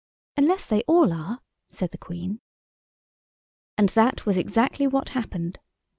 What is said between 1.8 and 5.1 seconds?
the Queen. And that was exactly what